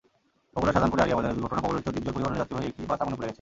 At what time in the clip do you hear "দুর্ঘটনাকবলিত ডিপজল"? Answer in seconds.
1.37-2.13